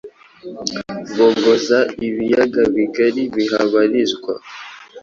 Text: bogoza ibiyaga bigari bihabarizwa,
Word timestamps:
bogoza 1.17 1.77
ibiyaga 2.07 2.61
bigari 2.75 3.23
bihabarizwa, 3.35 4.33